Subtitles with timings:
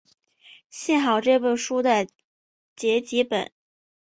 [0.71, 2.07] 幸好这部书的
[2.75, 3.51] 结集本。